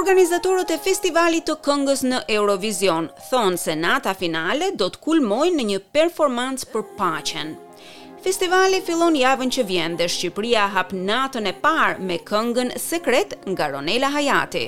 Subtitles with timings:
[0.00, 5.66] Organizatorët e festivalit të këngës në Eurovision thonë se nata finale do të kulmojë në
[5.70, 7.50] një performancë për paqen.
[8.24, 13.68] Festivali fillon javën që vjen dhe Shqipëria hap natën e parë me këngën Sekret nga
[13.74, 14.64] Ronela Hajati.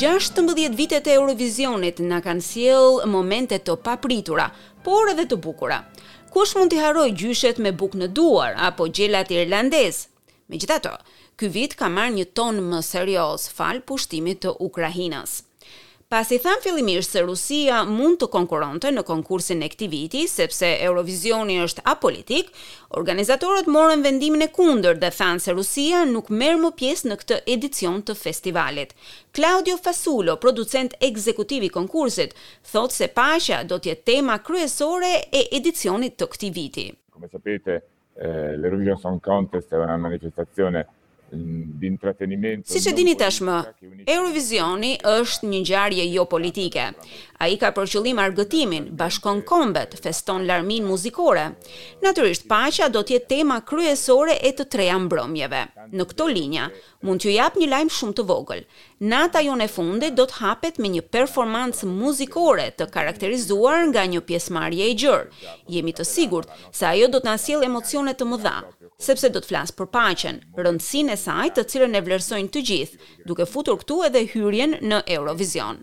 [0.00, 4.50] Gjashtë të vitet e Eurovisionit nga kanë siel momente të papritura,
[4.86, 5.84] por edhe të bukura
[6.34, 9.98] kush mund t'i haroj gjyshet me buk në duar apo gjelat irlandez?
[10.48, 10.92] Me gjitha to,
[11.38, 15.38] ky vit ka marrë një ton më serios fal pushtimit të Ukrahinës.
[16.14, 20.70] Pas i tham fillimisht se Rusia mund të konkuronte në konkursin e këtij viti sepse
[20.88, 22.48] Eurovisioni është apolitik,
[22.98, 27.38] organizatorët morën vendimin e kundërt dhe thanë se Rusia nuk merr më pjesë në këtë
[27.54, 28.96] edicion të festivalit.
[29.38, 32.34] Claudio Fasulo, producent ekzekutiv i konkursit,
[32.72, 36.88] thotë se paqja do të jetë tema kryesore e edicionit të këtij viti.
[37.14, 37.82] Come sapete,
[38.18, 40.88] eh, l'Eurovision Song Contest è una manifestazione
[41.30, 43.56] Si që dini tashmë,
[44.12, 46.86] Eurovisioni është një gjarje jo politike.
[47.40, 51.44] A i ka përqëllim argëtimin, bashkon kombet, feston larmin muzikore.
[52.04, 55.62] Naturisht, pacha do tjetë tema kryesore e të treja mbromjeve.
[55.94, 56.66] Në këto linja,
[57.08, 58.64] mund t'ju jap një lajm shumë të vogël.
[59.12, 64.88] Nata jone funde do të hapet me një performancë muzikore të karakterizuar nga një pjesëmarrje
[64.90, 65.54] e gjerë.
[65.76, 68.56] Jemi të sigurt se ajo do të na sjellë emocione të mëdha,
[69.08, 73.00] sepse do të flas për paqen, rëndësinë e saj, të cilën e vlerësojnë të gjithë,
[73.32, 75.80] duke futur këtu edhe hyrjen në Eurovision.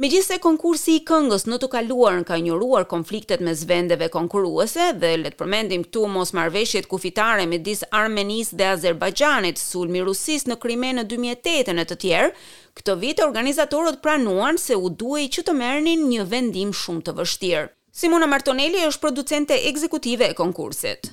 [0.00, 4.86] Me gjithse konkursi i këngës në të kaluar në ka njëruar konfliktet me zvendeve konkuruese
[4.96, 10.56] dhe letë përmendim këtu mos marveshjet kufitare me disë Armenis dhe Azerbajanit, sulmi rusis në
[10.62, 12.32] krime në 2008 e të tjerë,
[12.80, 17.68] këto vit organizatorët pranuan se u duhej që të mernin një vendim shumë të vështirë.
[17.92, 21.12] Simona Martonelli është producente ekzekutive e konkursit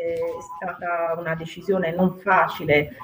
[0.00, 0.18] è
[0.64, 2.96] stata una decisione non facile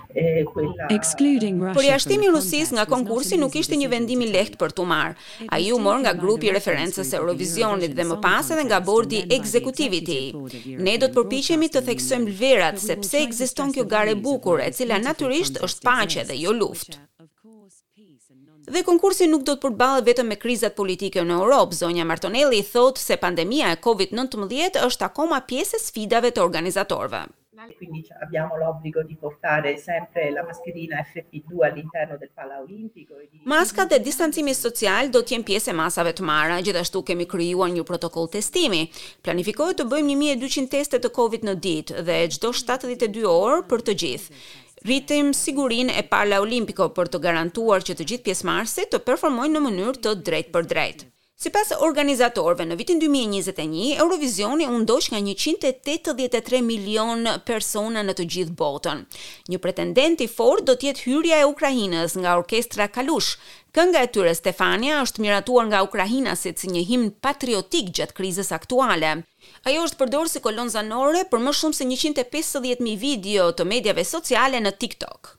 [0.52, 4.72] quella Excluding Por jashtimi i Rusis nga konkursi nuk ishte një vendim i lehtë për
[4.76, 5.14] tu marr.
[5.48, 9.22] Ai u mor nga grupi i referencës së Eurovisionit dhe më pas edhe nga bordi
[9.38, 10.26] ekzekutiv i tij.
[10.86, 15.00] Ne do të përpiqemi të theksojmë vlerat sepse ekziston kjo gare e bukur e cila
[15.02, 16.98] natyrisht është paqe dhe jo luftë.
[18.72, 21.76] Dhe konkursi nuk do të përballë vetëm me krizat politike në Europë.
[21.82, 27.20] Zonja Martonelli thotë se pandemia e COVID-19 është akoma pjesë e sfidave të organizatorëve.
[27.78, 32.30] Quindi abbiamo l'obbligo di portare sempre la mascherina 2 all'interno del
[32.64, 36.56] Olimpico e di Maska dhe distancimi social do të jenë pjesë e masave të marra,
[36.66, 38.82] gjithashtu kemi krijuar një protokoll testimi.
[39.22, 43.94] Planifikohet të bëjmë 1200 teste të Covid në ditë dhe çdo 72 orë për të
[44.04, 44.40] gjithë.
[44.84, 49.64] Rritim sigurin e parla olimpiko për të garantuar që të gjithë pjesmarësit të performojnë në
[49.68, 51.11] mënyrë të drejt për drejtë.
[51.40, 58.54] Si pas organizatorve, në vitin 2021, Eurovisioni undosh nga 183 milion persona në të gjithë
[58.60, 59.00] botën.
[59.50, 63.32] Një pretendent i fort do tjetë hyrja e Ukrajinës nga orkestra Kalush.
[63.72, 69.14] Kënga e tyre Stefania është miratuar nga Ukrajina si një himn patriotik gjatë krizës aktuale.
[69.64, 74.60] Ajo është përdorë si kolon zanore për më shumë se 150.000 video të medjave sociale
[74.60, 75.38] në TikTok.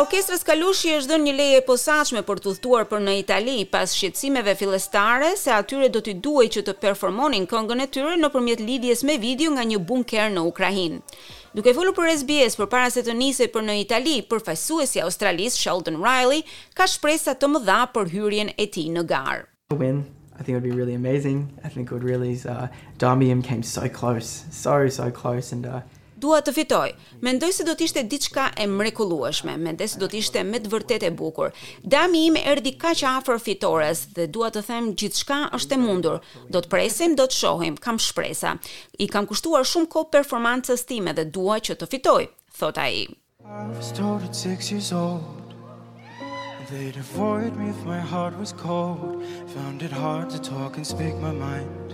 [0.00, 4.54] Orkestrës Kalushi është dhe një leje posaçme për të thuar për në Itali pas shqetsimeve
[4.56, 9.02] fillestare se atyre do t'i duaj që të performonin këngën e tyre në përmjet lidhjes
[9.04, 11.02] me video nga një bunker në Ukrainë.
[11.52, 16.00] Duke folur për SBS për para se të nise për në Itali, përfaqësuesi australis Sheldon
[16.00, 16.40] Riley
[16.72, 19.44] ka shpresa të më dha për hyrjen e ti në garë.
[19.76, 21.42] Për I think it would be really amazing.
[21.62, 25.82] I think it would really uh për came so close, so so close and uh
[26.22, 26.88] dua të fitoj.
[27.26, 30.70] Mendoj se do të ishte diçka e mrekullueshme, mendoj se do të ishte me të
[30.70, 31.50] vërtetë e bukur.
[31.94, 36.20] Dami im erdhi kaq afër fitores dhe dua të them gjithçka është e mundur.
[36.54, 38.54] Do të presim, do të shohim, kam shpresa.
[39.02, 42.22] I kam kushtuar shumë kohë performancës time dhe dua që të fitoj,
[42.58, 43.08] thot ai.
[47.58, 49.02] me if my heart was cold
[49.54, 51.90] found it hard to talk and speak my mind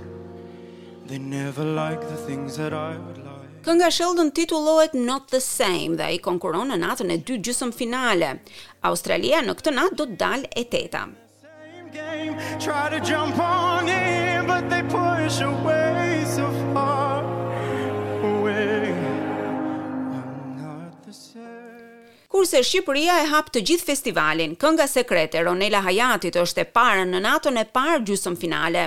[1.10, 3.27] They never the things that I would like.
[3.68, 8.30] Kënga Sheldon titullohet Not the Same dhe ai konkuron në natën e dy gjysmë finale.
[8.90, 11.02] Australia në këtë natë do të dalë e teta.
[11.92, 13.92] Game, try to jump on
[14.48, 15.87] but they push away.
[22.48, 24.54] se Shqipëria e hap të gjithë festivalin.
[24.56, 28.84] Kënga sekrete Ronela Hajatit është e parë në natën e parë gjysmëfinale.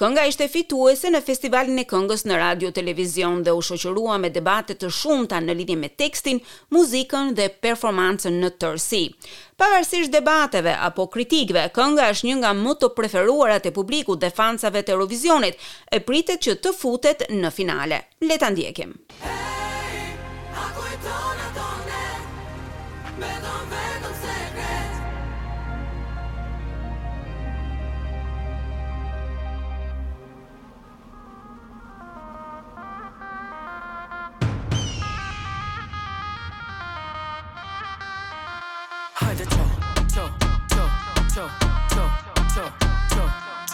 [0.00, 4.74] Kënga ishte fituese në festivalin e këngës në radio televizion dhe u shoqërua me debate
[4.76, 6.42] të shumta në lidhje me tekstin,
[6.74, 9.04] muzikën dhe performancën në tërësi.
[9.62, 14.82] Pavarësisht debateve apo kritikave, kënga është një nga më të preferuarat e publikut dhe fansave
[14.84, 15.62] të Eurovisionit
[15.96, 18.02] e pritet që të futet në finale.
[18.26, 18.98] Le ta ndjekim.
[19.22, 19.45] Hey!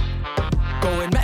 [0.81, 1.16] Going